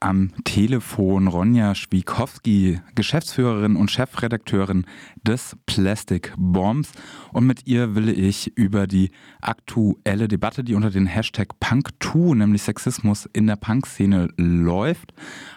am 0.00 0.32
Telefon 0.44 1.26
Ronja 1.26 1.74
Schwiekowski, 1.74 2.80
Geschäftsführerin 2.94 3.76
und 3.76 3.90
Chefredakteurin 3.90 4.86
des 5.22 5.56
Plastic 5.66 6.34
Bombs. 6.36 6.92
Und 7.32 7.46
mit 7.46 7.66
ihr 7.66 7.94
will 7.94 8.08
ich 8.08 8.56
über 8.56 8.86
die 8.86 9.10
aktuelle 9.40 10.28
Debatte, 10.28 10.64
die 10.64 10.74
unter 10.74 10.90
den 10.90 11.06
Hashtag 11.06 11.54
Punk2, 11.60 12.34
nämlich 12.34 12.62
Sexismus 12.62 13.28
in 13.32 13.46
der 13.46 13.56
Punkszene 13.56 14.28
läuft. 14.36 15.14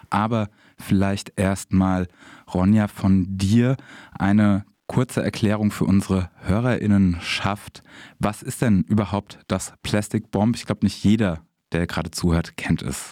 Aber 0.10 0.49
vielleicht 0.78 1.33
erstmal, 1.35 2.08
Ronja, 2.53 2.87
von 2.87 3.26
dir 3.37 3.76
eine 4.17 4.65
kurze 4.87 5.21
Erklärung 5.21 5.69
für 5.69 5.85
unsere 5.85 6.31
HörerInnen 6.37 7.17
schafft. 7.21 7.83
Was 8.17 8.42
ist 8.42 8.62
denn 8.62 8.83
überhaupt 8.83 9.40
das 9.47 9.74
Plastic 9.83 10.31
Bomb? 10.31 10.56
Ich 10.56 10.65
glaube, 10.65 10.85
nicht 10.85 11.03
jeder, 11.03 11.42
der 11.74 11.85
gerade 11.85 12.10
zuhört, 12.10 12.58
kennt 12.58 12.81
es. 12.81 13.12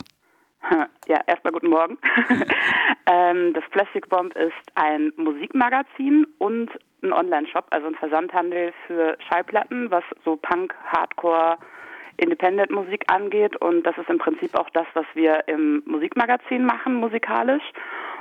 Ja, 1.07 1.21
erstmal 1.25 1.53
guten 1.53 1.69
Morgen. 1.69 1.97
ähm, 3.05 3.53
das 3.53 3.63
Plastic 3.71 4.09
Bomb 4.09 4.35
ist 4.35 4.51
ein 4.75 5.13
Musikmagazin 5.15 6.27
und 6.37 6.69
ein 7.01 7.13
Online-Shop, 7.13 7.67
also 7.69 7.87
ein 7.87 7.95
Versandhandel 7.95 8.73
für 8.85 9.17
Schallplatten, 9.29 9.89
was 9.89 10.03
so 10.25 10.35
Punk, 10.35 10.75
Hardcore, 10.85 11.57
Independent-Musik 12.17 13.05
angeht. 13.07 13.55
Und 13.55 13.83
das 13.83 13.97
ist 13.97 14.09
im 14.09 14.17
Prinzip 14.17 14.53
auch 14.55 14.69
das, 14.71 14.85
was 14.95 15.05
wir 15.13 15.47
im 15.47 15.81
Musikmagazin 15.85 16.65
machen, 16.65 16.95
musikalisch. 16.95 17.63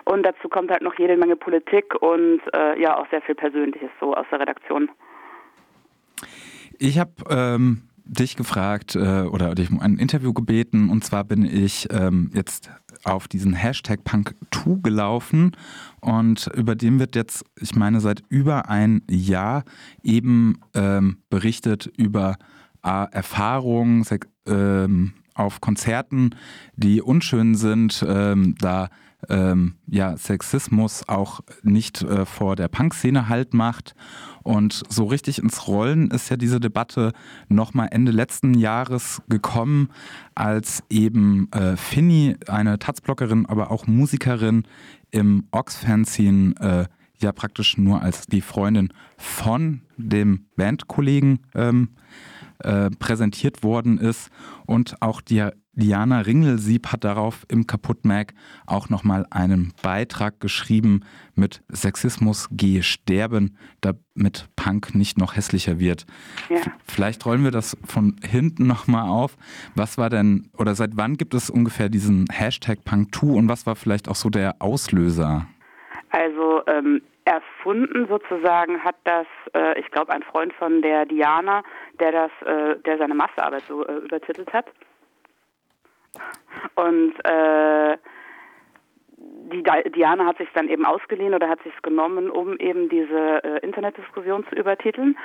Und 0.04 0.22
dazu 0.22 0.48
kommt 0.48 0.70
halt 0.70 0.82
noch 0.82 0.96
jede 0.96 1.16
Menge 1.16 1.34
Politik 1.34 2.00
und 2.00 2.40
äh, 2.54 2.80
ja 2.80 2.96
auch 2.98 3.10
sehr 3.10 3.22
viel 3.22 3.34
Persönliches 3.34 3.90
so 3.98 4.14
aus 4.14 4.26
der 4.30 4.38
Redaktion. 4.38 4.90
Ich 6.78 7.00
habe 7.00 7.10
ähm, 7.30 7.82
dich 8.06 8.36
gefragt 8.36 8.94
äh, 8.94 9.22
oder 9.22 9.54
dich 9.54 9.70
um 9.70 9.80
ein 9.80 9.98
Interview 9.98 10.32
gebeten 10.32 10.88
und 10.90 11.04
zwar 11.04 11.24
bin 11.24 11.44
ich 11.44 11.88
ähm, 11.90 12.30
jetzt 12.34 12.70
auf 13.06 13.28
diesen 13.28 13.52
Hashtag 13.52 14.00
Punk2 14.04 14.82
gelaufen. 14.82 15.52
Und 16.00 16.48
über 16.54 16.74
den 16.74 16.98
wird 16.98 17.14
jetzt, 17.16 17.44
ich 17.60 17.74
meine, 17.74 18.00
seit 18.00 18.22
über 18.28 18.68
ein 18.68 19.02
Jahr 19.10 19.64
eben 20.02 20.60
ähm, 20.74 21.18
berichtet 21.30 21.86
über 21.96 22.36
äh, 22.84 23.06
Erfahrungen 23.12 24.04
ähm, 24.46 25.12
auf 25.34 25.60
Konzerten, 25.60 26.30
die 26.74 27.02
unschön 27.02 27.54
sind, 27.54 28.04
ähm, 28.06 28.54
da 28.58 28.88
ähm, 29.28 29.76
ja, 29.86 30.16
Sexismus 30.16 31.08
auch 31.08 31.40
nicht 31.62 32.02
äh, 32.02 32.24
vor 32.24 32.56
der 32.56 32.68
Punk-Szene 32.68 33.28
halt 33.28 33.54
macht. 33.54 33.94
Und 34.42 34.84
so 34.88 35.04
richtig 35.04 35.40
ins 35.40 35.66
Rollen 35.66 36.10
ist 36.10 36.28
ja 36.28 36.36
diese 36.36 36.60
Debatte 36.60 37.12
nochmal 37.48 37.88
Ende 37.90 38.12
letzten 38.12 38.54
Jahres 38.54 39.20
gekommen, 39.28 39.90
als 40.34 40.84
eben 40.88 41.50
äh, 41.52 41.76
Finny, 41.76 42.36
eine 42.46 42.78
Tatzblockerin, 42.78 43.46
aber 43.46 43.70
auch 43.70 43.86
Musikerin 43.86 44.64
im 45.10 45.48
Ox-Fanzine 45.50 46.54
äh, 46.60 46.84
ja 47.22 47.32
praktisch 47.32 47.78
nur 47.78 48.02
als 48.02 48.26
die 48.26 48.40
Freundin 48.40 48.92
von 49.16 49.82
dem 49.96 50.46
Bandkollegen 50.56 51.40
ähm, 51.54 51.90
äh, 52.58 52.90
präsentiert 52.90 53.62
worden 53.62 53.98
ist 53.98 54.30
und 54.66 55.00
auch 55.02 55.20
die 55.20 55.48
Diana 55.76 56.20
Ringelsieb 56.20 56.90
hat 56.90 57.04
darauf 57.04 57.44
im 57.50 57.66
Kaputt-Mag 57.66 58.32
auch 58.66 58.88
nochmal 58.88 59.26
einen 59.30 59.74
Beitrag 59.82 60.40
geschrieben 60.40 61.02
mit 61.34 61.62
Sexismus 61.68 62.48
gehe 62.50 62.82
sterben, 62.82 63.58
damit 63.82 64.48
Punk 64.56 64.94
nicht 64.94 65.18
noch 65.18 65.36
hässlicher 65.36 65.78
wird. 65.78 66.06
Ja. 66.48 66.60
Vielleicht 66.86 67.26
rollen 67.26 67.44
wir 67.44 67.50
das 67.50 67.76
von 67.84 68.16
hinten 68.24 68.66
nochmal 68.66 69.06
auf. 69.06 69.36
Was 69.74 69.98
war 69.98 70.08
denn, 70.08 70.48
oder 70.56 70.74
seit 70.74 70.96
wann 70.96 71.18
gibt 71.18 71.34
es 71.34 71.50
ungefähr 71.50 71.90
diesen 71.90 72.24
Hashtag 72.32 72.78
Punk2 72.86 73.34
und 73.34 73.48
was 73.50 73.66
war 73.66 73.76
vielleicht 73.76 74.08
auch 74.08 74.14
so 74.14 74.30
der 74.30 74.56
Auslöser? 74.60 75.46
Also 76.08 76.62
ähm, 76.68 77.02
erfunden 77.26 78.06
sozusagen 78.08 78.82
hat 78.82 78.96
das, 79.04 79.26
äh, 79.52 79.78
ich 79.78 79.90
glaube, 79.90 80.12
ein 80.12 80.22
Freund 80.22 80.54
von 80.54 80.80
der 80.80 81.04
Diana, 81.04 81.62
der 82.00 82.12
das, 82.12 82.30
äh, 82.46 82.76
der 82.80 82.96
seine 82.96 83.14
Masterarbeit 83.14 83.64
so 83.68 83.84
äh, 83.84 83.96
übertitelt 83.96 84.50
hat. 84.54 84.66
Und 86.74 87.14
äh, 87.24 87.96
die 89.52 89.62
Diana 89.92 90.26
hat 90.26 90.38
sich 90.38 90.48
dann 90.54 90.68
eben 90.68 90.84
ausgeliehen 90.84 91.34
oder 91.34 91.48
hat 91.48 91.62
sich 91.62 91.72
genommen, 91.82 92.30
um 92.30 92.56
eben 92.58 92.88
diese 92.88 93.44
äh, 93.44 93.58
Internetdiskussion 93.60 94.44
zu 94.48 94.56
übertiteln. 94.56 95.16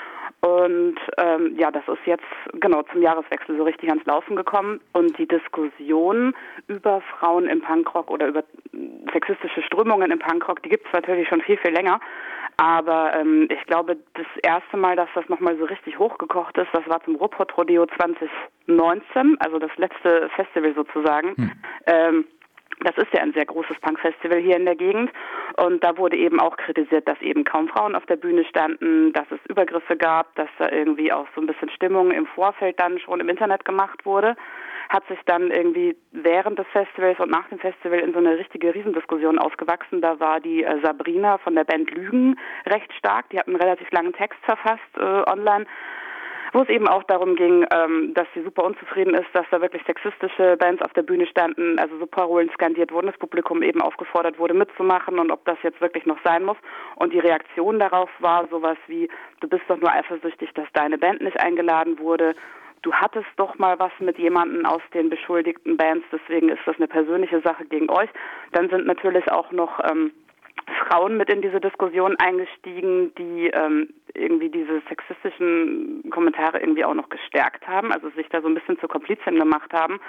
Und 0.41 0.97
ähm, 1.17 1.55
ja, 1.57 1.71
das 1.71 1.83
ist 1.87 2.05
jetzt 2.05 2.25
genau 2.53 2.83
zum 2.83 3.01
Jahreswechsel 3.01 3.57
so 3.57 3.63
richtig 3.63 3.89
ans 3.89 4.05
Laufen 4.05 4.35
gekommen. 4.35 4.79
Und 4.93 5.17
die 5.17 5.27
Diskussion 5.27 6.33
über 6.67 7.01
Frauen 7.01 7.47
im 7.47 7.61
Punkrock 7.61 8.11
oder 8.11 8.27
über 8.27 8.43
sexistische 9.11 9.61
Strömungen 9.63 10.11
im 10.11 10.19
Punkrock, 10.19 10.61
die 10.63 10.69
gibt 10.69 10.85
es 10.87 10.93
natürlich 10.93 11.27
schon 11.27 11.41
viel, 11.41 11.57
viel 11.57 11.71
länger. 11.71 11.99
Aber 12.61 13.11
ähm, 13.15 13.47
ich 13.49 13.65
glaube, 13.65 13.97
das 14.13 14.27
erste 14.43 14.77
Mal, 14.77 14.95
dass 14.95 15.09
das 15.15 15.27
nochmal 15.29 15.57
so 15.57 15.65
richtig 15.65 15.97
hochgekocht 15.97 16.55
ist, 16.59 16.67
das 16.73 16.87
war 16.87 17.03
zum 17.03 17.15
Ruhrpott 17.15 17.57
Rodeo 17.57 17.87
2019, 17.87 19.35
also 19.39 19.57
das 19.57 19.71
letzte 19.77 20.29
Festival 20.35 20.75
sozusagen. 20.75 21.35
Hm. 21.37 21.51
Ähm, 21.87 22.25
das 22.81 22.95
ist 22.97 23.11
ja 23.13 23.21
ein 23.21 23.33
sehr 23.33 23.45
großes 23.45 23.79
Punk-Festival 23.81 24.39
hier 24.39 24.57
in 24.57 24.65
der 24.65 24.75
Gegend. 24.75 25.09
Und 25.57 25.83
da 25.83 25.97
wurde 25.97 26.17
eben 26.17 26.39
auch 26.39 26.55
kritisiert, 26.55 27.07
dass 27.07 27.19
eben 27.21 27.45
kaum 27.45 27.67
Frauen 27.67 27.95
auf 27.95 28.05
der 28.05 28.15
Bühne 28.15 28.45
standen, 28.45 29.11
dass 29.13 29.25
es 29.31 29.39
Übergriffe 29.49 29.97
gab, 29.97 30.35
dass 30.35 30.49
da 30.59 30.69
irgendwie 30.69 31.11
auch 31.11 31.25
so 31.33 31.41
ein 31.41 31.47
bisschen 31.47 31.69
Stimmung 31.71 32.11
im 32.11 32.27
Vorfeld 32.27 32.79
dann 32.79 32.99
schon 32.99 33.19
im 33.21 33.29
Internet 33.29 33.65
gemacht 33.65 34.05
wurde. 34.05 34.35
Hat 34.91 35.07
sich 35.07 35.19
dann 35.25 35.51
irgendwie 35.51 35.95
während 36.11 36.59
des 36.59 36.67
Festivals 36.73 37.17
und 37.19 37.31
nach 37.31 37.47
dem 37.47 37.59
Festival 37.59 37.99
in 37.99 38.11
so 38.11 38.19
eine 38.19 38.37
richtige 38.37 38.75
Riesendiskussion 38.75 39.39
ausgewachsen. 39.39 40.01
Da 40.01 40.19
war 40.19 40.41
die 40.41 40.63
äh, 40.63 40.81
Sabrina 40.83 41.37
von 41.37 41.55
der 41.55 41.63
Band 41.63 41.89
Lügen 41.91 42.37
recht 42.65 42.91
stark. 42.99 43.29
Die 43.29 43.39
hat 43.39 43.47
einen 43.47 43.55
relativ 43.55 43.89
langen 43.91 44.11
Text 44.11 44.39
verfasst 44.43 44.81
äh, 44.97 45.31
online 45.31 45.65
wo 46.53 46.61
es 46.61 46.69
eben 46.69 46.87
auch 46.87 47.03
darum 47.03 47.35
ging, 47.35 47.65
ähm, 47.73 48.13
dass 48.13 48.27
sie 48.33 48.43
super 48.43 48.63
unzufrieden 48.65 49.13
ist, 49.13 49.27
dass 49.33 49.45
da 49.51 49.61
wirklich 49.61 49.83
sexistische 49.85 50.57
Bands 50.57 50.81
auf 50.81 50.91
der 50.93 51.03
Bühne 51.03 51.25
standen, 51.25 51.79
also 51.79 51.97
so 51.97 52.05
Parolen 52.05 52.49
skandiert 52.53 52.91
wurden, 52.91 53.07
das 53.07 53.17
Publikum 53.17 53.63
eben 53.63 53.81
aufgefordert 53.81 54.37
wurde 54.37 54.53
mitzumachen 54.53 55.17
und 55.19 55.31
ob 55.31 55.45
das 55.45 55.57
jetzt 55.63 55.79
wirklich 55.79 56.05
noch 56.05 56.19
sein 56.23 56.43
muss. 56.43 56.57
Und 56.95 57.13
die 57.13 57.19
Reaktion 57.19 57.79
darauf 57.79 58.09
war 58.19 58.47
sowas 58.49 58.77
wie, 58.87 59.09
du 59.39 59.47
bist 59.47 59.63
doch 59.69 59.77
nur 59.77 59.91
eifersüchtig, 59.91 60.51
dass 60.53 60.67
deine 60.73 60.97
Band 60.97 61.21
nicht 61.21 61.39
eingeladen 61.39 61.99
wurde 61.99 62.35
du 62.81 62.93
hattest 62.93 63.27
doch 63.37 63.57
mal 63.57 63.79
was 63.79 63.91
mit 63.99 64.17
jemandem 64.17 64.65
aus 64.65 64.81
den 64.93 65.09
beschuldigten 65.09 65.77
Bands, 65.77 66.05
deswegen 66.11 66.49
ist 66.49 66.61
das 66.65 66.77
eine 66.77 66.87
persönliche 66.87 67.41
Sache 67.41 67.65
gegen 67.65 67.89
euch. 67.89 68.09
Dann 68.51 68.69
sind 68.69 68.85
natürlich 68.85 69.31
auch 69.31 69.51
noch 69.51 69.79
ähm, 69.89 70.11
Frauen 70.87 71.17
mit 71.17 71.29
in 71.29 71.41
diese 71.41 71.59
Diskussion 71.59 72.15
eingestiegen, 72.19 73.13
die 73.15 73.47
ähm, 73.47 73.89
irgendwie 74.13 74.49
diese 74.49 74.81
sexistischen 74.89 76.09
Kommentare 76.11 76.59
irgendwie 76.59 76.85
auch 76.85 76.93
noch 76.93 77.09
gestärkt 77.09 77.67
haben, 77.67 77.91
also 77.91 78.09
sich 78.11 78.27
da 78.29 78.41
so 78.41 78.47
ein 78.47 78.55
bisschen 78.55 78.79
zur 78.79 78.89
Komplizin 78.89 79.39
gemacht 79.39 79.71
haben. 79.73 79.99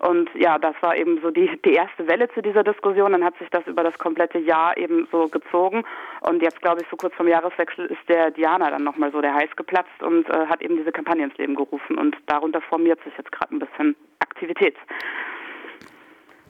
Und 0.00 0.28
ja, 0.34 0.58
das 0.58 0.74
war 0.80 0.96
eben 0.96 1.20
so 1.22 1.30
die, 1.30 1.50
die 1.64 1.72
erste 1.72 2.06
Welle 2.06 2.28
zu 2.34 2.42
dieser 2.42 2.62
Diskussion. 2.62 3.12
Dann 3.12 3.24
hat 3.24 3.36
sich 3.38 3.48
das 3.50 3.66
über 3.66 3.82
das 3.82 3.96
komplette 3.98 4.38
Jahr 4.38 4.76
eben 4.76 5.06
so 5.10 5.28
gezogen. 5.28 5.84
Und 6.20 6.42
jetzt, 6.42 6.60
glaube 6.60 6.82
ich, 6.82 6.88
so 6.90 6.96
kurz 6.96 7.14
vom 7.14 7.28
Jahreswechsel 7.28 7.86
ist 7.86 8.08
der 8.08 8.30
Diana 8.30 8.70
dann 8.70 8.84
nochmal 8.84 9.12
so 9.12 9.20
der 9.20 9.34
Heiß 9.34 9.50
geplatzt 9.56 10.02
und 10.02 10.28
äh, 10.28 10.46
hat 10.46 10.62
eben 10.62 10.76
diese 10.76 10.92
Kampagne 10.92 11.24
ins 11.24 11.36
Leben 11.38 11.54
gerufen. 11.54 11.98
Und 11.98 12.16
darunter 12.26 12.60
formiert 12.60 13.02
sich 13.04 13.12
jetzt 13.16 13.32
gerade 13.32 13.54
ein 13.54 13.58
bisschen 13.58 13.96
Aktivität. 14.18 14.76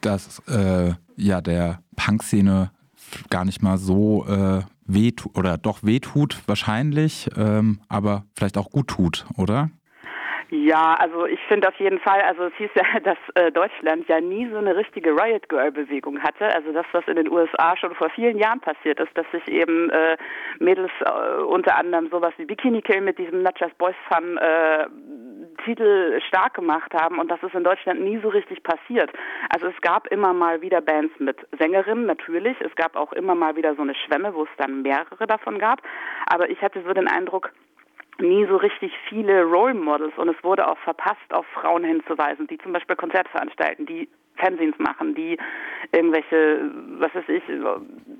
Dass 0.00 0.42
äh, 0.48 0.92
ja 1.16 1.40
der 1.40 1.80
Punk-Szene 1.96 2.70
gar 3.30 3.44
nicht 3.44 3.62
mal 3.62 3.78
so 3.78 4.26
äh, 4.28 4.62
wehtut 4.86 5.36
oder 5.36 5.58
doch 5.58 5.82
wehtut 5.82 6.40
wahrscheinlich, 6.46 7.28
ähm, 7.36 7.80
aber 7.88 8.24
vielleicht 8.34 8.58
auch 8.58 8.70
gut 8.70 8.88
tut, 8.88 9.26
oder? 9.36 9.70
Ja, 10.50 10.94
also 10.94 11.26
ich 11.26 11.40
finde 11.48 11.66
auf 11.68 11.74
jeden 11.80 11.98
Fall, 11.98 12.20
also 12.20 12.44
es 12.44 12.54
hieß 12.54 12.70
ja, 12.74 13.00
dass 13.04 13.18
äh, 13.34 13.50
Deutschland 13.50 14.06
ja 14.08 14.20
nie 14.20 14.48
so 14.48 14.58
eine 14.58 14.76
richtige 14.76 15.10
Riot 15.10 15.48
Girl 15.48 15.72
Bewegung 15.72 16.22
hatte. 16.22 16.46
Also 16.54 16.72
das, 16.72 16.86
was 16.92 17.06
in 17.08 17.16
den 17.16 17.30
USA 17.30 17.76
schon 17.76 17.94
vor 17.94 18.10
vielen 18.10 18.38
Jahren 18.38 18.60
passiert 18.60 19.00
ist, 19.00 19.16
dass 19.16 19.26
sich 19.32 19.48
eben 19.48 19.90
äh, 19.90 20.16
Mädels 20.60 20.92
äh, 21.00 21.42
unter 21.42 21.76
anderem 21.76 22.08
sowas 22.10 22.32
wie 22.36 22.44
Bikini 22.44 22.80
Kill 22.82 23.00
mit 23.00 23.18
diesem 23.18 23.42
Not 23.42 23.58
Just 23.58 23.76
Boys 23.78 23.96
Fun 24.08 24.38
äh, 24.38 24.86
Titel 25.64 26.20
stark 26.28 26.54
gemacht 26.54 26.92
haben 26.94 27.18
und 27.18 27.28
das 27.28 27.42
ist 27.42 27.54
in 27.54 27.64
Deutschland 27.64 28.00
nie 28.00 28.18
so 28.18 28.28
richtig 28.28 28.62
passiert. 28.62 29.10
Also 29.52 29.66
es 29.66 29.80
gab 29.80 30.06
immer 30.08 30.32
mal 30.32 30.60
wieder 30.60 30.80
Bands 30.80 31.12
mit 31.18 31.38
Sängerinnen, 31.58 32.06
natürlich. 32.06 32.56
Es 32.60 32.74
gab 32.76 32.94
auch 32.94 33.12
immer 33.12 33.34
mal 33.34 33.56
wieder 33.56 33.74
so 33.74 33.82
eine 33.82 33.94
Schwemme, 33.94 34.32
wo 34.34 34.44
es 34.44 34.50
dann 34.58 34.82
mehrere 34.82 35.26
davon 35.26 35.58
gab. 35.58 35.82
Aber 36.26 36.48
ich 36.50 36.60
hatte 36.62 36.82
so 36.86 36.92
den 36.92 37.08
Eindruck, 37.08 37.52
nie 38.20 38.46
so 38.46 38.56
richtig 38.56 38.92
viele 39.08 39.42
Role 39.44 39.74
Models 39.74 40.16
und 40.16 40.28
es 40.28 40.44
wurde 40.44 40.68
auch 40.68 40.78
verpasst, 40.78 41.32
auf 41.32 41.46
Frauen 41.54 41.84
hinzuweisen, 41.84 42.46
die 42.46 42.58
zum 42.58 42.72
Beispiel 42.72 42.96
Konzerte 42.96 43.30
veranstalten, 43.30 43.86
die 43.86 44.08
Fernsehens 44.36 44.78
machen, 44.78 45.14
die 45.14 45.38
irgendwelche, 45.92 46.70
was 46.98 47.14
weiß 47.14 47.28
ich, 47.28 47.42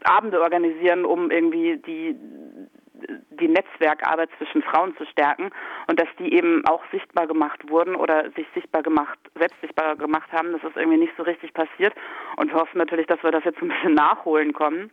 Abende 0.04 0.40
organisieren, 0.40 1.04
um 1.04 1.30
irgendwie 1.30 1.76
die 1.78 2.16
die 3.30 3.48
Netzwerkarbeit 3.48 4.30
zwischen 4.38 4.62
Frauen 4.62 4.96
zu 4.96 5.04
stärken 5.06 5.50
und 5.86 6.00
dass 6.00 6.08
die 6.18 6.32
eben 6.32 6.66
auch 6.66 6.82
sichtbar 6.90 7.26
gemacht 7.26 7.68
wurden 7.68 7.94
oder 7.94 8.30
sich 8.30 8.46
sichtbar 8.54 8.82
gemacht, 8.82 9.18
selbst 9.34 9.60
sichtbar 9.60 9.96
gemacht 9.96 10.32
haben. 10.32 10.52
Das 10.52 10.64
ist 10.64 10.76
irgendwie 10.76 10.98
nicht 10.98 11.12
so 11.16 11.22
richtig 11.22 11.52
passiert 11.52 11.94
und 12.36 12.50
wir 12.50 12.58
hoffen 12.58 12.78
natürlich, 12.78 13.06
dass 13.06 13.22
wir 13.22 13.32
das 13.32 13.44
jetzt 13.44 13.60
ein 13.60 13.68
bisschen 13.68 13.94
nachholen 13.94 14.54
können 14.54 14.90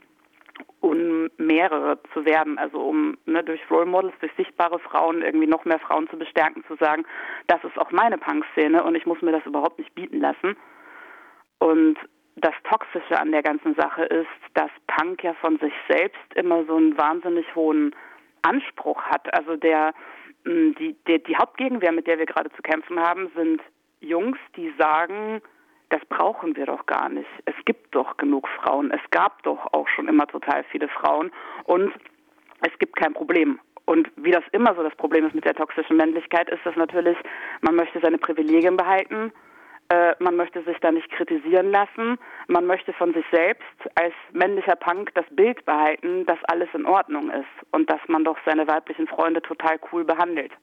um 0.84 1.30
mehrere 1.38 1.98
zu 2.14 2.26
werben, 2.26 2.58
also 2.58 2.78
um 2.78 3.18
ne, 3.26 3.42
durch 3.42 3.62
Role 3.72 3.86
Models, 3.86 4.14
durch 4.20 4.34
sichtbare 4.36 4.80
Frauen 4.80 5.22
irgendwie 5.22 5.48
noch 5.48 5.64
mehr 5.64 5.80
Frauen 5.80 6.10
zu 6.10 6.18
bestärken, 6.18 6.66
zu 6.68 6.76
sagen, 6.76 7.06
das 7.48 7.64
ist 7.64 7.78
auch 7.80 7.92
meine 7.92 8.18
Punk-Szene 8.18 8.84
und 8.84 8.96
ich 8.96 9.06
muss 9.06 9.22
mir 9.22 9.32
das 9.32 9.46
überhaupt 9.46 9.80
nicht 9.80 9.96
bieten 9.96 10.20
lassen. 10.20 10.58
Und 11.60 11.96
das 12.36 12.54
Toxische 12.70 13.18
an 13.18 13.32
der 13.32 13.44
ganzen 13.44 13.76
Sache 13.76 14.04
ist, 14.04 14.28
dass 14.56 14.70
Punk 14.88 15.24
ja 15.24 15.34
von 15.36 15.58
sich 15.60 15.74
selbst 15.88 16.34
immer 16.36 16.66
so 16.66 16.76
einen 16.76 16.98
wahnsinnig 16.98 17.46
hohen 17.56 17.96
Anspruch 18.42 19.02
hat. 19.04 19.34
Also 19.34 19.56
der, 19.56 19.94
die, 20.46 20.98
der, 21.08 21.20
die 21.20 21.38
Hauptgegenwehr, 21.38 21.94
mit 21.94 22.08
der 22.08 22.20
wir 22.20 22.26
gerade 22.26 22.50
zu 22.58 22.62
kämpfen 22.62 23.00
haben, 23.00 23.32
sind 23.38 23.62
Jungs, 24.02 24.38
die 24.58 24.74
sagen, 24.78 25.42
das 25.94 26.04
brauchen 26.06 26.56
wir 26.56 26.66
doch 26.66 26.88
gar 26.88 27.08
nicht. 27.08 27.30
Es 27.46 27.54
gibt 27.66 27.94
doch 27.94 28.18
genug 28.18 28.48
Frauen. 28.48 28.90
Es 28.90 29.12
gab 29.12 29.44
doch 29.44 29.72
auch 29.74 29.88
schon 29.90 30.08
immer 30.08 30.26
total 30.26 30.64
viele 30.72 30.88
Frauen 30.88 31.32
und 31.66 31.94
es 32.62 32.80
gibt 32.80 32.96
kein 32.96 33.14
Problem. 33.14 33.60
Und 33.86 34.10
wie 34.16 34.32
das 34.32 34.44
immer 34.54 34.74
so 34.74 34.82
das 34.82 34.96
Problem 34.96 35.28
ist 35.28 35.36
mit 35.36 35.46
der 35.46 35.54
toxischen 35.54 35.98
Männlichkeit, 35.98 36.50
ist 36.50 36.66
das 36.66 36.76
natürlich, 36.76 37.18
man 37.62 37.76
möchte 37.76 38.00
seine 38.00 38.18
Privilegien 38.18 38.76
behalten, 38.76 39.32
äh, 39.90 40.16
man 40.18 40.36
möchte 40.36 40.64
sich 40.64 40.78
da 40.80 40.92
nicht 40.92 41.12
kritisieren 41.12 41.70
lassen, 41.70 42.18
man 42.48 42.66
möchte 42.66 42.92
von 42.94 43.14
sich 43.14 43.26
selbst 43.32 43.78
als 43.94 44.16
männlicher 44.32 44.76
Punk 44.76 45.14
das 45.14 45.26
Bild 45.30 45.64
behalten, 45.66 46.26
dass 46.26 46.44
alles 46.46 46.70
in 46.74 46.88
Ordnung 46.88 47.30
ist 47.30 47.72
und 47.72 47.88
dass 47.92 48.00
man 48.08 48.24
doch 48.24 48.38
seine 48.48 48.68
weiblichen 48.68 49.06
Freunde 49.06 49.44
total 49.44 49.80
cool 49.92 50.06
behandelt. 50.06 50.54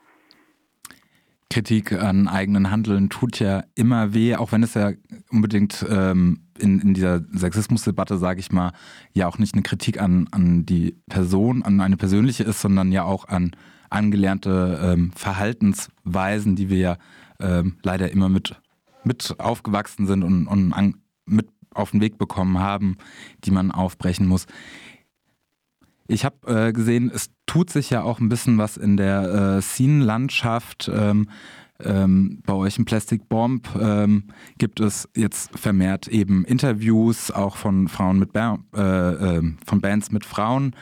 Kritik 1.51 1.93
an 1.93 2.29
eigenen 2.29 2.71
Handeln 2.71 3.11
tut 3.11 3.41
ja 3.41 3.65
immer 3.75 4.15
weh, 4.15 4.37
auch 4.37 4.53
wenn 4.53 4.63
es 4.63 4.75
ja 4.75 4.93
unbedingt 5.31 5.85
ähm, 5.91 6.47
in, 6.59 6.81
in 6.81 6.95
dieser 6.95 7.23
Sexismusdebatte, 7.33 8.19
sage 8.19 8.39
ich 8.39 8.53
mal, 8.53 8.73
ja 9.13 9.27
auch 9.27 9.39
nicht 9.39 9.55
eine 9.55 9.63
Kritik 9.63 10.01
an, 10.01 10.29
an 10.31 10.65
die 10.65 10.97
Person, 11.09 11.65
an 11.65 11.81
eine 11.81 11.97
persönliche 11.97 12.45
ist, 12.45 12.61
sondern 12.61 12.93
ja 12.93 13.03
auch 13.03 13.27
an 13.27 13.51
angelernte 13.91 14.79
ähm, 14.81 15.11
Verhaltensweisen, 15.17 16.55
die 16.55 16.71
wir 16.71 16.79
ja 16.79 16.97
ähm, 17.41 17.79
leider 17.83 18.13
immer 18.13 18.29
mit, 18.29 18.55
mit 19.03 19.35
aufgewachsen 19.39 20.07
sind 20.07 20.23
und, 20.23 20.47
und 20.47 20.73
an, 20.73 21.03
mit 21.27 21.49
auf 21.75 21.91
den 21.91 22.01
Weg 22.01 22.17
bekommen 22.17 22.61
haben, 22.61 22.97
die 23.45 23.51
man 23.51 23.73
aufbrechen 23.73 24.27
muss. 24.27 24.47
Ich 26.07 26.25
habe 26.25 26.69
äh, 26.69 26.73
gesehen, 26.73 27.11
es 27.13 27.31
tut 27.51 27.69
sich 27.69 27.91
ja 27.91 28.03
auch 28.03 28.21
ein 28.21 28.29
bisschen 28.29 28.59
was 28.59 28.77
in 28.77 28.97
der 28.97 29.57
äh, 29.57 29.61
Scene-Landschaft. 29.61 30.89
Ähm, 30.95 31.29
ähm, 31.81 32.43
bei 32.47 32.53
euch 32.53 32.79
im 32.79 32.85
Plastic 32.85 33.29
Bomb 33.29 33.69
ähm, 33.81 34.29
gibt 34.59 34.79
es 34.79 35.09
jetzt 35.17 35.59
vermehrt 35.59 36.07
eben 36.07 36.45
Interviews 36.45 37.33
auch 37.33 37.57
von 37.57 37.89
Frauen 37.89 38.21
mit 38.21 38.33
ba 38.33 38.61
äh, 38.77 39.39
äh, 39.39 39.43
von 39.67 39.81
Bands 39.81 40.13
mit 40.13 40.25
Frauen. 40.25 40.77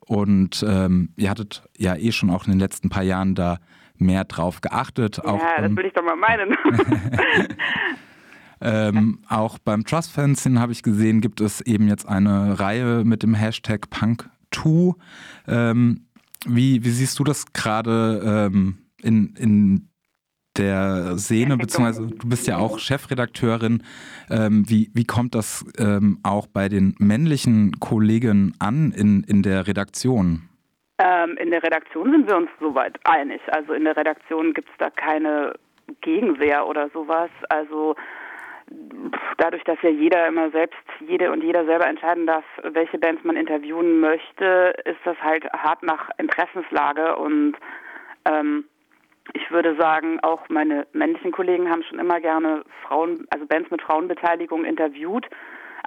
Und 0.00 0.62
ähm, 0.68 1.14
ihr 1.16 1.30
hattet 1.30 1.62
ja 1.78 1.96
eh 1.96 2.12
schon 2.12 2.28
auch 2.28 2.44
in 2.44 2.50
den 2.50 2.60
letzten 2.60 2.90
paar 2.90 3.04
Jahren 3.04 3.34
da 3.34 3.58
mehr 3.96 4.24
drauf 4.24 4.60
geachtet. 4.60 5.22
Ja, 5.24 5.24
auch, 5.24 5.40
das 5.56 5.74
will 5.74 5.86
ich 5.86 5.94
doch 5.94 6.04
mal 6.04 6.16
meinen. 6.16 6.54
Ähm, 8.62 9.20
auch 9.26 9.56
beim 9.56 9.84
Trust 9.84 10.12
Fencing 10.12 10.58
habe 10.58 10.72
ich 10.72 10.82
gesehen, 10.82 11.22
gibt 11.22 11.40
es 11.40 11.62
eben 11.62 11.88
jetzt 11.88 12.06
eine 12.06 12.60
Reihe 12.60 13.04
mit 13.06 13.22
dem 13.22 13.32
Hashtag 13.32 13.88
Punk 13.88 14.28
Tu. 14.50 14.96
Ähm, 15.48 16.04
wie, 16.46 16.84
wie 16.84 16.90
siehst 16.90 17.18
du 17.18 17.24
das 17.24 17.52
gerade 17.52 18.48
ähm, 18.52 18.78
in, 19.02 19.34
in 19.36 19.90
der 20.56 21.16
Szene, 21.16 21.56
beziehungsweise 21.56 22.06
du 22.08 22.28
bist 22.28 22.46
ja 22.46 22.58
auch 22.58 22.78
Chefredakteurin. 22.78 23.82
Ähm, 24.30 24.64
wie, 24.68 24.90
wie 24.94 25.04
kommt 25.04 25.34
das 25.34 25.64
ähm, 25.78 26.18
auch 26.22 26.46
bei 26.46 26.68
den 26.68 26.94
männlichen 26.98 27.78
Kollegen 27.80 28.54
an 28.58 28.92
in, 28.92 29.22
in 29.24 29.42
der 29.42 29.66
Redaktion? 29.66 30.48
Ähm, 30.98 31.36
in 31.38 31.50
der 31.50 31.62
Redaktion 31.62 32.10
sind 32.10 32.28
wir 32.28 32.36
uns 32.36 32.50
soweit 32.60 32.98
einig. 33.04 33.40
Also 33.52 33.72
in 33.72 33.84
der 33.84 33.96
Redaktion 33.96 34.52
gibt 34.52 34.68
es 34.68 34.74
da 34.78 34.90
keine 34.90 35.54
Gegenwehr 36.02 36.66
oder 36.66 36.90
sowas. 36.90 37.30
Also 37.48 37.94
dadurch, 39.38 39.64
dass 39.64 39.80
ja 39.82 39.90
jeder 39.90 40.26
immer 40.26 40.50
selbst, 40.50 40.78
jede 41.00 41.32
und 41.32 41.42
jeder 41.42 41.64
selber 41.64 41.86
entscheiden 41.86 42.26
darf, 42.26 42.44
welche 42.62 42.98
Bands 42.98 43.24
man 43.24 43.36
interviewen 43.36 44.00
möchte, 44.00 44.74
ist 44.84 45.00
das 45.04 45.16
halt 45.22 45.44
hart 45.52 45.82
nach 45.82 46.10
Interessenslage 46.18 47.16
und 47.16 47.56
ähm, 48.26 48.64
ich 49.32 49.50
würde 49.50 49.76
sagen, 49.76 50.18
auch 50.20 50.48
meine 50.48 50.86
männlichen 50.92 51.32
Kollegen 51.32 51.70
haben 51.70 51.82
schon 51.84 51.98
immer 51.98 52.20
gerne 52.20 52.64
Frauen, 52.82 53.26
also 53.30 53.46
Bands 53.46 53.70
mit 53.70 53.82
Frauenbeteiligung 53.82 54.64
interviewt. 54.64 55.26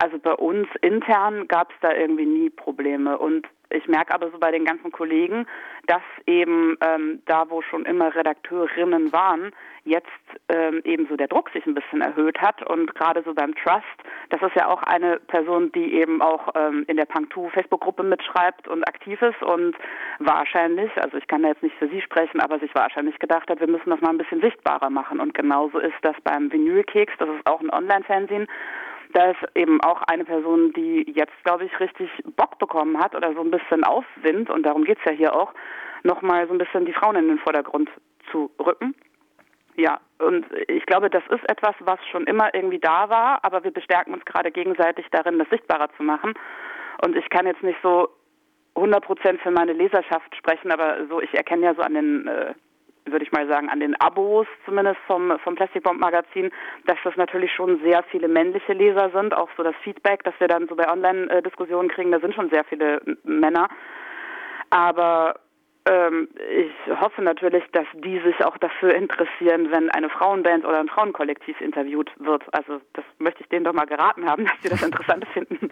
Also 0.02 0.18
bei 0.18 0.34
uns 0.34 0.68
intern 0.82 1.48
gab 1.48 1.72
es 1.72 1.78
da 1.82 1.94
irgendwie 1.94 2.26
nie 2.26 2.50
Probleme 2.50 3.18
und 3.18 3.48
ich 3.74 3.88
merke 3.88 4.14
aber 4.14 4.30
so 4.32 4.38
bei 4.40 4.52
den 4.52 4.66
ganzen 4.66 4.92
Kollegen, 4.92 5.46
dass 5.88 6.02
eben 6.26 6.78
ähm, 6.82 7.22
da, 7.26 7.50
wo 7.50 7.62
schon 7.62 7.86
immer 7.86 8.16
Redakteurinnen 8.16 9.12
waren, 9.12 9.52
jetzt 9.86 10.08
ähm, 10.48 10.82
eben 10.86 11.08
so 11.08 11.18
der 11.18 11.28
Druck 11.28 11.50
sich 11.50 11.66
ein 11.66 11.74
bisschen 11.74 12.02
erhöht 12.02 12.40
hat 12.40 12.66
und 12.70 12.94
gerade 12.96 13.22
so 13.24 13.34
beim 13.34 13.54
Trust, 13.56 13.84
das 14.30 14.42
ist 14.42 14.56
ja 14.56 14.68
auch 14.68 14.82
eine 14.84 15.20
Person, 15.28 15.72
die 15.74 15.94
eben 15.96 16.22
auch 16.22 16.50
ähm, 16.56 16.86
in 16.88 16.96
der 16.98 17.08
Punk2 17.08 17.50
Facebook-Gruppe 17.52 18.04
mitschreibt 18.04 18.68
und 18.68 18.88
aktiv 18.88 19.22
ist 19.22 19.42
und 19.44 19.76
wahrscheinlich, 20.20 20.92
also 21.02 21.18
ich 21.18 21.28
kann 21.28 21.44
da 21.44 21.50
jetzt 21.50 21.64
nicht 21.64 21.76
für 21.78 21.90
sie 21.90 22.02
sprechen, 22.02 22.40
aber 22.40 22.60
sich 22.60 22.74
wahrscheinlich 22.76 23.20
gedacht 23.20 23.50
hat, 23.50 23.60
wir 23.60 23.68
müssen 23.68 23.90
das 23.90 24.02
mal 24.02 24.10
ein 24.10 24.18
bisschen 24.18 24.42
sichtbarer 24.42 24.90
machen. 24.90 25.20
Und 25.20 25.34
genauso 25.34 25.80
ist 25.80 25.96
das 26.02 26.16
beim 26.24 26.52
Vinylkeks, 26.52 27.14
das 27.18 27.30
ist 27.30 27.46
auch 27.46 27.62
ein 27.62 27.74
Online-Fernsehen, 27.74 28.48
da 29.14 29.32
ist 29.32 29.40
eben 29.56 29.82
auch 29.82 30.02
eine 30.04 30.26
Person, 30.26 30.74
die 30.74 31.12
jetzt, 31.16 31.34
glaube 31.44 31.66
ich, 31.66 31.80
richtig 31.80 32.10
Bock 32.36 32.60
bekommen 32.60 32.98
hat 33.00 33.16
oder 33.16 33.34
so 33.34 33.42
ein 33.42 33.52
bisschen 33.52 33.84
Aufwind, 33.84 34.50
und 34.50 34.64
darum 34.64 34.84
geht 34.84 34.98
es 35.00 35.06
ja 35.06 35.12
hier 35.12 35.36
auch, 35.36 35.54
nochmal 36.04 36.48
so 36.48 36.54
ein 36.54 36.58
bisschen 36.58 36.86
die 36.86 36.94
Frauen 36.94 37.16
in 37.16 37.28
den 37.28 37.40
Vordergrund 37.40 37.90
zu 38.32 38.52
rücken. 38.60 38.96
Ja, 39.76 40.00
und 40.20 40.46
ich 40.68 40.86
glaube, 40.86 41.10
das 41.10 41.24
ist 41.30 41.50
etwas, 41.50 41.76
was 41.80 42.00
schon 42.12 42.26
immer 42.26 42.54
irgendwie 42.54 42.80
da 42.80 43.10
war, 43.10 43.40
aber 43.44 43.64
wir 43.64 43.72
bestärken 43.72 44.14
uns 44.14 44.26
gerade 44.26 44.52
gegenseitig 44.52 45.08
darin, 45.12 45.40
das 45.40 45.50
sichtbarer 45.50 45.90
zu 45.98 46.04
machen. 46.04 46.34
Und 47.04 47.16
ich 47.16 47.28
kann 47.30 47.48
jetzt 47.48 47.64
nicht 47.64 47.80
so 47.82 48.10
100 48.76 49.04
Prozent 49.04 49.42
für 49.42 49.52
meine 49.52 49.74
Leserschaft 49.74 50.36
sprechen, 50.36 50.72
aber 50.72 51.08
so, 51.08 51.22
ich 51.22 51.34
erkenne 51.34 51.66
ja 51.66 51.76
so 51.76 51.82
an 51.82 51.94
den 51.94 52.28
äh, 52.28 52.54
würde 53.06 53.26
ich 53.26 53.32
mal 53.32 53.48
sagen, 53.48 53.70
an 53.70 53.80
den 53.80 54.00
Abos 54.00 54.48
zumindest 54.66 55.00
vom, 55.08 55.38
vom 55.40 55.56
Plastikbomb 55.56 56.00
Magazin, 56.00 56.52
dass 56.86 56.98
das 57.04 57.16
natürlich 57.16 57.52
schon 57.52 57.80
sehr 57.84 58.04
viele 58.04 58.28
männliche 58.28 58.74
Leser 58.74 59.12
sind. 59.14 59.34
Auch 59.34 59.50
so 59.58 59.64
das 59.64 59.76
Feedback, 59.84 60.24
das 60.24 60.34
wir 60.40 60.48
dann 60.48 60.68
so 60.68 60.76
bei 60.76 60.90
Online-Diskussionen 60.90 61.90
kriegen, 61.90 62.12
da 62.12 62.20
sind 62.20 62.34
schon 62.34 62.50
sehr 62.50 62.64
viele 62.64 63.02
Männer. 63.24 63.68
Aber 64.70 65.36
ähm, 65.86 66.30
ich 66.50 67.00
hoffe 67.00 67.22
natürlich, 67.22 67.64
dass 67.74 67.86
die 67.94 68.20
sich 68.20 68.44
auch 68.46 68.58
dafür 68.58 68.96
interessieren, 68.96 69.70
wenn 69.72 69.90
eine 69.92 70.10
Frauenband 70.10 70.66
oder 70.66 70.80
ein 70.80 70.88
Frauenkollektiv 70.88 71.60
interviewt 71.60 72.12
wird. 72.18 72.44
Also 72.54 72.80
das 72.94 73.04
möchte 73.20 73.42
ich 73.42 73.50
denen 73.50 73.66
doch 73.66 73.74
mal 73.74 73.86
geraten 73.86 74.30
haben, 74.30 74.46
dass 74.46 74.62
sie 74.62 74.70
das 74.70 74.82
interessant 74.86 75.28
finden. 75.34 75.72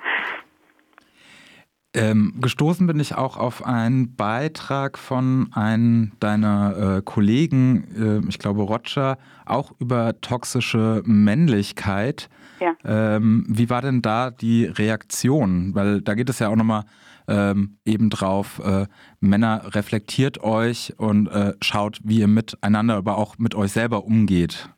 Ähm, 1.94 2.36
gestoßen 2.40 2.88
bin 2.88 3.02
ich 3.02 3.16
auch 3.16 3.36
auf 3.36 3.66
einen 3.66 4.16
Beitrag 4.16 4.98
von 4.98 5.50
einem 5.52 6.14
deiner 6.22 6.98
äh, 6.98 7.02
Kollegen, 7.04 8.24
äh, 8.24 8.30
ich 8.30 8.40
glaube 8.40 8.62
Roger, 8.62 9.18
auch 9.46 9.74
über 9.78 10.20
toxische 10.22 11.04
Männlichkeit. 11.06 12.30
Ja. 12.62 12.76
Ähm, 12.86 13.46
wie 13.50 13.70
war 13.70 13.82
denn 13.82 14.02
da 14.02 14.32
die 14.32 14.66
Reaktion? 14.66 15.76
Weil 15.76 16.02
da 16.02 16.14
geht 16.14 16.30
es 16.30 16.40
ja 16.40 16.48
auch 16.48 16.56
nochmal 16.56 16.86
ähm, 17.28 17.78
eben 17.84 18.10
drauf, 18.10 18.62
äh, 18.64 18.88
Männer 19.20 19.76
reflektiert 19.76 20.42
euch 20.44 20.94
und 20.98 21.28
äh, 21.28 21.56
schaut, 21.62 22.00
wie 22.04 22.20
ihr 22.20 22.28
miteinander, 22.28 22.96
aber 22.96 23.18
auch 23.18 23.38
mit 23.38 23.54
euch 23.54 23.74
selber 23.74 24.06
umgeht. 24.06 24.70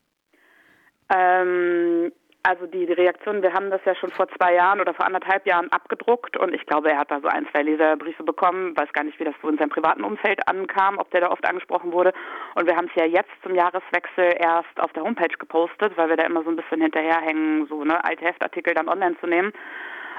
Ähm, 1.09 2.11
also 2.43 2.67
die, 2.67 2.85
die 2.85 2.93
Reaktion, 2.93 3.41
wir 3.41 3.53
haben 3.53 3.71
das 3.71 3.79
ja 3.85 3.95
schon 3.95 4.11
vor 4.11 4.27
zwei 4.37 4.53
Jahren 4.53 4.81
oder 4.81 4.93
vor 4.93 5.05
anderthalb 5.05 5.47
Jahren 5.47 5.71
abgedruckt 5.71 6.35
und 6.35 6.53
ich 6.53 6.65
glaube, 6.65 6.91
er 6.91 6.97
hat 6.97 7.09
da 7.09 7.21
so 7.21 7.27
ein, 7.29 7.47
zwei 7.51 7.63
Leserbriefe 7.63 8.23
bekommen, 8.23 8.75
weiß 8.75 8.91
gar 8.91 9.05
nicht, 9.05 9.17
wie 9.19 9.23
das 9.23 9.35
so 9.41 9.47
in 9.47 9.57
seinem 9.57 9.69
privaten 9.69 10.03
Umfeld 10.03 10.45
ankam, 10.47 10.97
ob 10.97 11.09
der 11.11 11.21
da 11.21 11.31
oft 11.31 11.47
angesprochen 11.47 11.93
wurde. 11.93 12.11
Und 12.55 12.67
wir 12.67 12.75
haben 12.75 12.87
es 12.87 12.95
ja 12.95 13.05
jetzt 13.05 13.31
zum 13.43 13.55
Jahreswechsel 13.55 14.35
erst 14.37 14.77
auf 14.77 14.91
der 14.91 15.03
Homepage 15.03 15.37
gepostet, 15.39 15.95
weil 15.95 16.09
wir 16.09 16.17
da 16.17 16.23
immer 16.23 16.43
so 16.43 16.49
ein 16.49 16.57
bisschen 16.57 16.81
hinterherhängen, 16.81 17.65
so 17.67 17.85
ne, 17.85 18.03
alte 18.03 18.25
Heftartikel 18.25 18.73
dann 18.73 18.89
online 18.89 19.15
zu 19.21 19.27
nehmen. 19.27 19.53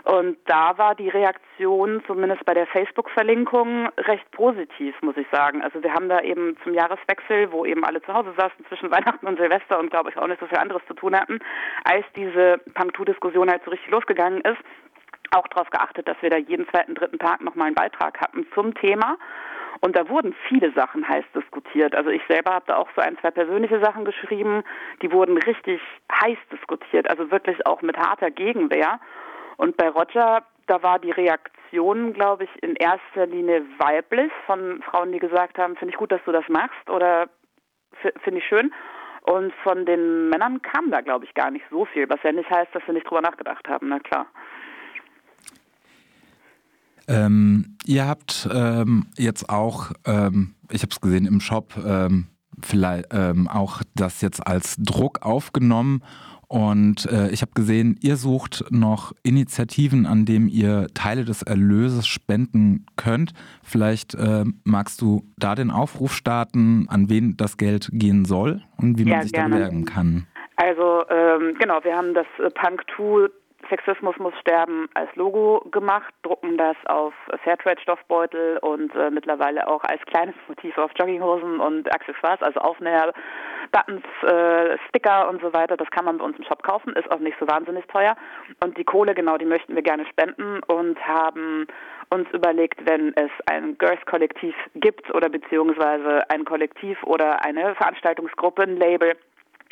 Und 0.05 0.37
da 0.45 0.77
war 0.77 0.95
die 0.95 1.09
Reaktion 1.09 2.03
zumindest 2.07 2.45
bei 2.45 2.53
der 2.53 2.67
Facebook-Verlinkung 2.67 3.89
recht 3.97 4.31
positiv, 4.33 4.95
muss 5.01 5.17
ich 5.17 5.27
sagen. 5.33 5.63
Also 5.63 5.83
wir 5.83 5.95
haben 5.95 6.11
da 6.11 6.21
eben 6.21 6.59
zum 6.63 6.75
Jahreswechsel, 6.75 7.51
wo 7.53 7.65
eben 7.65 7.85
alle 7.85 8.03
zu 8.03 8.13
Hause 8.13 8.35
saßen 8.37 8.67
zwischen 8.69 8.91
Weihnachten 8.91 9.27
und 9.27 9.39
Silvester 9.39 9.79
und 9.79 9.91
glaube 9.91 10.11
ich 10.11 10.19
auch 10.19 10.27
nicht 10.27 10.41
so 10.41 10.47
viel 10.47 10.59
anderes 10.59 10.83
zu 10.87 10.95
tun 10.95 11.17
hatten, 11.19 11.39
als 11.85 12.05
diese 12.17 12.61
Punk-2-Diskussion 12.75 13.51
halt 13.51 13.65
so 13.65 13.71
richtig 13.71 13.91
losgegangen 13.91 14.43
ist, 14.43 14.59
auch 15.31 15.49
darauf 15.49 15.71
geachtet, 15.71 16.07
dass 16.07 16.21
wir 16.21 16.29
da 16.29 16.37
jeden 16.37 16.69
zweiten, 16.69 16.95
dritten 16.95 17.19
Tag 17.19 17.41
nochmal 17.41 17.69
einen 17.69 17.75
Beitrag 17.75 18.21
hatten 18.21 18.47
zum 18.55 18.75
Thema. 18.75 19.17
Und 19.81 19.97
da 19.97 20.09
wurden 20.09 20.35
viele 20.49 20.71
Sachen 20.73 21.09
heiß 21.09 21.25
diskutiert. 21.35 21.95
Also 21.95 22.11
ich 22.11 22.23
selber 22.29 22.53
habe 22.53 22.65
da 22.69 22.77
auch 22.77 22.89
so 22.95 23.01
ein, 23.01 23.19
zwei 23.19 23.31
persönliche 23.31 23.81
Sachen 23.81 24.05
geschrieben, 24.05 24.63
die 25.03 25.11
wurden 25.11 25.39
richtig 25.39 25.81
heiß 26.23 26.39
diskutiert, 26.53 27.09
also 27.11 27.31
wirklich 27.31 27.67
auch 27.67 27.83
mit 27.83 27.97
harter 27.97 28.31
Gegenwehr. 28.31 29.01
Und 29.57 29.77
bei 29.77 29.89
Roger, 29.89 30.43
da 30.67 30.83
war 30.83 30.99
die 30.99 31.11
Reaktion, 31.11 32.13
glaube 32.13 32.45
ich, 32.45 32.63
in 32.63 32.75
erster 32.77 33.27
Linie 33.27 33.65
weiblich 33.79 34.33
von 34.47 34.83
Frauen, 34.83 35.13
die 35.13 35.19
gesagt 35.19 35.59
haben, 35.59 35.77
finde 35.77 35.93
ich 35.93 35.99
gut, 35.99 36.13
dass 36.13 36.25
du 36.25 36.33
das 36.33 36.49
machst 36.49 36.89
oder 36.89 37.29
finde 38.23 38.41
ich 38.41 38.47
schön. 38.47 38.73
Und 39.23 39.55
von 39.63 39.87
den 39.87 40.29
Männern 40.29 40.61
kam 40.61 40.91
da, 40.91 41.01
glaube 41.01 41.25
ich, 41.25 41.33
gar 41.35 41.51
nicht 41.51 41.65
so 41.71 41.87
viel, 41.87 42.09
was 42.11 42.23
ja 42.23 42.33
nicht 42.33 42.51
heißt, 42.51 42.75
dass 42.75 42.83
sie 42.87 42.93
nicht 42.93 43.09
drüber 43.09 43.23
nachgedacht 43.23 43.67
haben, 43.69 43.89
na 43.89 43.99
klar. 43.99 44.27
Ähm, 47.09 47.77
ihr 47.87 48.07
habt 48.07 48.49
ähm, 48.53 49.07
jetzt 49.17 49.49
auch, 49.49 49.93
ähm, 50.07 50.55
ich 50.71 50.83
habe 50.83 50.91
es 50.91 51.01
gesehen 51.01 51.27
im 51.27 51.41
Shop, 51.41 51.75
ähm, 51.77 52.29
vielleicht 52.63 53.07
ähm, 53.13 53.49
auch 53.49 53.83
das 53.95 54.21
jetzt 54.21 54.47
als 54.47 54.77
Druck 54.77 55.23
aufgenommen. 55.23 56.03
Und 56.55 57.11
äh, 57.11 57.31
ich 57.31 57.43
habe 57.43 57.51
gesehen, 57.57 57.99
ihr 58.01 58.15
sucht 58.15 58.65
noch 58.71 59.13
Initiativen, 59.25 60.07
an 60.07 60.25
denen 60.25 60.47
ihr 60.47 60.87
Teile 60.95 61.25
des 61.25 61.43
Erlöses 61.43 62.07
spenden 62.07 62.87
könnt. 62.97 63.33
Vielleicht 63.65 64.15
äh, 64.15 64.45
magst 64.63 65.03
du 65.03 65.25
da 65.37 65.57
den 65.57 65.73
Aufruf 65.73 66.13
starten, 66.13 66.87
an 66.89 67.11
wen 67.11 67.37
das 67.37 67.57
Geld 67.57 67.89
gehen 67.93 68.25
soll 68.25 68.63
und 68.77 69.01
wie 69.01 69.05
man 69.05 69.23
sich 69.23 69.33
gerne. 69.33 69.51
da 69.51 69.57
bewerben 69.57 69.85
kann. 69.85 70.29
Also 70.55 71.03
ähm, 71.11 71.57
genau, 71.59 71.83
wir 71.83 71.97
haben 71.97 72.15
das 72.15 72.27
äh, 72.39 72.49
Punk 72.51 72.85
2 72.97 73.31
Sexismus 73.69 74.17
muss 74.19 74.35
sterben 74.41 74.89
als 74.95 75.15
Logo 75.17 75.67
gemacht, 75.71 76.13
drucken 76.23 76.57
das 76.57 76.77
auf 76.87 77.15
Fairtrade-Stoffbeutel 77.43 78.59
und 78.59 78.95
äh, 78.95 79.11
mittlerweile 79.11 79.69
auch 79.69 79.83
als 79.85 80.01
kleines 80.07 80.35
Motiv 80.49 80.77
auf 80.79 80.91
Jogginghosen 80.99 81.61
und 81.61 81.93
Accessoires, 81.95 82.43
also 82.43 82.61
Aufnäher, 82.61 83.13
Buttons, 83.73 84.05
äh, 84.23 84.79
Sticker 84.89 85.29
und 85.29 85.41
so 85.41 85.53
weiter. 85.53 85.77
Das 85.77 85.91
kann 85.91 86.05
man 86.05 86.19
bei 86.19 86.25
uns 86.25 86.39
im 86.39 86.45
Shop 86.45 86.63
kaufen, 86.63 86.93
ist 86.95 87.11
auch 87.11 87.19
nicht 87.19 87.39
so 87.39 87.47
wahnsinnig 87.47 87.87
teuer. 87.87 88.17
Und 88.63 88.77
die 88.79 88.85
Kohle, 88.85 89.15
genau, 89.15 89.37
die 89.37 89.47
möchten 89.47 89.75
wir 89.75 89.83
gerne 89.83 90.07
spenden 90.07 90.61
und 90.65 90.99
haben 91.07 91.67
uns 92.11 92.29
überlegt, 92.33 92.87
wenn 92.89 93.15
es 93.17 93.31
ein 93.47 93.77
Girls-Kollektiv 93.79 94.55
gibt 94.75 95.13
oder 95.15 95.29
beziehungsweise 95.29 96.29
ein 96.31 96.45
Kollektiv 96.45 97.03
oder 97.05 97.45
eine 97.45 97.75
Veranstaltungsgruppe, 97.75 98.63
ein 98.63 98.77
Label, 98.77 99.17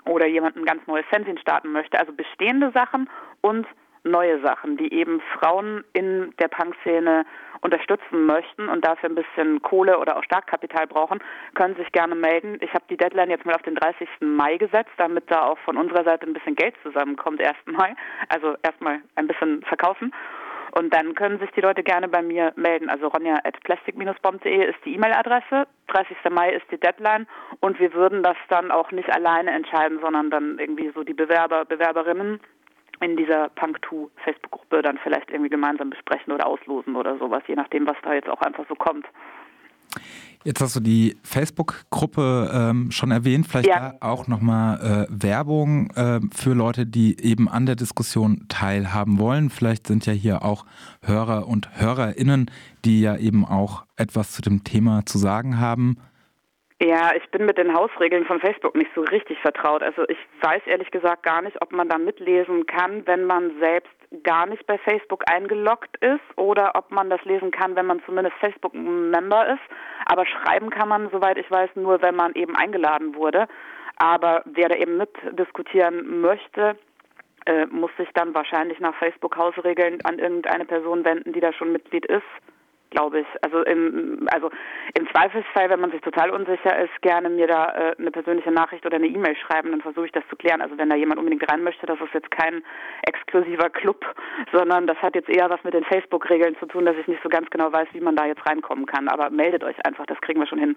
oder 0.07 0.27
jemand 0.27 0.57
ein 0.57 0.65
ganz 0.65 0.87
neues 0.87 1.07
Fernsehen 1.07 1.39
starten 1.39 1.73
möchte. 1.73 1.99
Also 1.99 2.13
bestehende 2.13 2.71
Sachen 2.73 3.09
und 3.41 3.67
neue 4.05 4.41
Sachen, 4.41 4.77
die 4.77 4.93
eben 4.93 5.21
Frauen 5.39 5.85
in 5.93 6.33
der 6.41 6.49
Punkszene 6.49 7.25
unterstützen 7.61 8.27
möchten 8.27 8.69
und 8.69 8.85
dafür 8.85 9.09
ein 9.09 9.15
bisschen 9.15 9.63
Kohle 9.63 9.99
oder 9.99 10.17
auch 10.17 10.25
Startkapital 10.25 10.87
brauchen, 10.89 11.21
können 11.55 11.77
sich 11.77 11.91
gerne 11.93 12.15
melden. 12.15 12.59
Ich 12.61 12.75
habe 12.75 12.85
die 12.91 12.97
Deadline 12.97 13.31
jetzt 13.31 13.47
mal 13.47 13.55
auf 13.55 13.63
den 13.63 13.77
30. 13.77 14.09
Mai 14.21 14.57
gesetzt, 14.57 14.91
damit 14.97 15.31
da 15.31 15.47
auch 15.47 15.59
von 15.59 15.77
unserer 15.77 16.05
Seite 16.05 16.27
ein 16.27 16.33
bisschen 16.33 16.57
Geld 16.57 16.75
zusammenkommt, 16.83 17.41
1. 17.41 17.57
Mai. 17.67 17.95
Also 18.29 18.57
erstmal 18.63 19.01
ein 19.15 19.29
bisschen 19.29 19.63
verkaufen. 19.63 20.13
Und 20.73 20.95
dann 20.95 21.15
können 21.15 21.39
sich 21.39 21.51
die 21.51 21.61
Leute 21.61 21.83
gerne 21.83 22.09
bei 22.09 22.23
mir 22.23 22.53
melden. 22.57 22.89
Also 22.89 23.09
ronja 23.09 23.39
at 23.45 23.63
plastic-bomb.de 23.63 24.71
ist 24.71 24.79
die 24.85 24.95
E-Mail-Adresse. 24.95 25.69
30. 25.89 26.17
Mai 26.31 26.55
ist 26.55 26.65
die 26.71 26.81
Deadline 26.81 27.27
und 27.61 27.79
wir 27.79 27.93
würden 27.93 28.23
das 28.23 28.37
dann 28.49 28.71
auch 28.71 28.91
nicht 28.91 29.15
alleine 29.15 29.51
entscheiden, 29.51 30.01
sondern 30.01 30.31
dann 30.31 30.59
irgendwie 30.59 30.91
so 30.95 31.05
die 31.05 31.13
Bewerber, 31.13 31.67
Bewerberinnen 31.67 32.41
in 33.03 33.17
dieser 33.17 33.49
Punk 33.51 33.79
2 33.89 34.09
Facebook-Gruppe 34.25 34.83
dann 34.83 34.99
vielleicht 35.03 35.31
irgendwie 35.31 35.51
gemeinsam 35.51 35.91
besprechen 35.91 36.33
oder 36.33 36.47
auslosen 36.47 36.97
oder 36.97 37.19
sowas, 37.19 37.43
je 37.47 37.55
nachdem, 37.55 37.87
was 37.87 37.97
da 38.03 38.15
jetzt 38.15 38.29
auch 38.29 38.41
einfach 38.41 38.65
so 38.69 38.75
kommt. 38.75 39.07
Jetzt 40.45 40.61
hast 40.61 40.75
du 40.75 40.81
die 40.81 41.17
Facebook-Gruppe 41.23 42.51
ähm, 42.53 42.91
schon 42.91 43.13
erwähnt. 43.13 43.47
Vielleicht 43.47 43.69
ja. 43.69 43.95
auch 44.01 44.27
nochmal 44.27 45.07
äh, 45.09 45.23
Werbung 45.23 45.91
äh, 45.91 46.21
für 46.35 46.55
Leute, 46.55 46.85
die 46.85 47.21
eben 47.21 47.49
an 47.49 47.67
der 47.67 47.77
Diskussion 47.77 48.47
teilhaben 48.49 49.21
wollen. 49.21 49.51
Vielleicht 49.51 49.87
sind 49.87 50.05
ja 50.05 50.13
hier 50.13 50.43
auch 50.43 50.65
Hörer 51.03 51.47
und 51.47 51.79
HörerInnen, 51.79 52.51
die 52.85 53.03
ja 53.03 53.17
eben 53.17 53.45
auch 53.45 53.85
etwas 53.97 54.33
zu 54.33 54.43
dem 54.43 54.65
Thema 54.65 55.07
zu 55.07 55.19
sagen 55.19 55.61
haben. 55.61 55.99
Ja, 56.85 57.13
ich 57.15 57.31
bin 57.31 57.47
mit 57.47 57.59
den 57.59 57.73
Hausregeln 57.75 58.25
von 58.25 58.41
Facebook 58.41 58.75
nicht 58.75 58.91
so 58.93 59.03
richtig 59.03 59.39
vertraut. 59.39 59.85
Also 59.85 60.03
ich 60.09 60.19
weiß 60.41 60.63
ehrlich 60.67 60.91
gesagt 60.91 61.23
gar 61.23 61.41
nicht, 61.41 61.63
ob 61.63 61.71
man 61.71 61.89
da 61.89 61.97
mitlesen 61.97 62.67
kann, 62.67 63.07
wenn 63.07 63.25
man 63.25 63.53
selbst 63.61 63.93
gar 64.25 64.47
nicht 64.47 64.67
bei 64.67 64.79
Facebook 64.79 65.23
eingeloggt 65.31 65.97
ist 65.99 66.37
oder 66.37 66.73
ob 66.75 66.91
man 66.91 67.09
das 67.09 67.25
lesen 67.25 67.53
kann, 67.53 67.77
wenn 67.77 67.87
man 67.87 68.03
zumindest 68.05 68.37
Facebook-Member 68.39 69.55
ist. 69.55 69.63
Aber 70.07 70.27
schreiben 70.27 70.71
kann 70.71 70.89
man, 70.89 71.09
soweit 71.11 71.39
ich 71.39 71.49
weiß, 71.49 71.71
nur, 71.77 72.03
wenn 72.03 72.17
man 72.17 72.35
eben 72.35 72.57
eingeladen 72.57 73.15
wurde. 73.15 73.47
Aber 73.99 74.43
wer 74.47 74.69
da 74.69 74.75
eben 74.75 74.97
mitdiskutieren 74.97 76.21
möchte, 76.21 76.77
äh, 77.47 77.67
muss 77.67 77.93
sich 77.97 78.09
dann 78.15 78.35
wahrscheinlich 78.35 78.81
nach 78.81 78.97
Facebook-Hausregeln 78.97 80.01
an 80.03 80.19
irgendeine 80.19 80.65
Person 80.65 81.05
wenden, 81.05 81.33
die 81.33 81.41
da 81.41 81.53
schon 81.53 81.71
Mitglied 81.71 82.07
ist 82.07 82.27
glaube 82.93 83.21
ich. 83.21 83.27
Also 83.43 83.63
im, 83.63 84.29
also 84.33 84.51
im 84.97 85.09
Zweifelsfall, 85.09 85.69
wenn 85.71 85.81
man 85.81 85.91
sich 85.91 86.01
total 86.01 86.31
unsicher 86.31 86.79
ist, 86.79 87.03
gerne 87.03 87.29
mir 87.29 87.49
da 87.49 87.73
äh, 87.73 87.97
eine 87.99 88.11
persönliche 88.11 88.53
Nachricht 88.53 88.87
oder 88.87 88.97
eine 88.97 89.09
E-Mail 89.09 89.35
schreiben, 89.37 89.73
dann 89.73 89.81
versuche 89.81 90.07
ich 90.07 90.13
das 90.13 90.23
zu 90.29 90.37
klären. 90.37 90.61
Also 90.61 90.79
wenn 90.79 90.89
da 90.89 90.97
jemand 90.97 91.19
unbedingt 91.19 91.51
rein 91.51 91.65
möchte, 91.65 91.87
das 91.87 92.01
ist 92.01 92.15
jetzt 92.15 92.31
kein 92.31 92.63
exklusiver 93.07 93.71
Club, 93.71 94.05
sondern 94.53 94.87
das 94.87 94.99
hat 94.99 95.17
jetzt 95.17 95.29
eher 95.29 95.51
was 95.51 95.63
mit 95.65 95.75
den 95.75 95.85
Facebook-Regeln 95.85 96.57
zu 96.59 96.67
tun, 96.67 96.85
dass 96.85 96.97
ich 96.97 97.09
nicht 97.09 97.23
so 97.23 97.29
ganz 97.29 97.51
genau 97.51 97.73
weiß, 97.73 97.89
wie 97.93 98.01
man 98.01 98.17
da 98.17 98.27
jetzt 98.27 98.47
reinkommen 98.47 98.87
kann. 98.87 99.09
Aber 99.09 99.31
meldet 99.31 99.65
euch 99.65 99.77
einfach, 99.85 100.07
das 100.07 100.21
kriegen 100.21 100.41
wir 100.41 100.47
schon 100.47 100.61
hin. 100.61 100.71